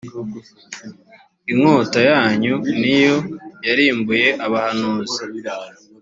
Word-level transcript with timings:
inkota 1.51 1.99
yanyu 2.09 2.53
ni 2.79 2.93
yo 3.05 3.15
yarimbuye 3.67 4.27
abahanuzi. 4.45 5.21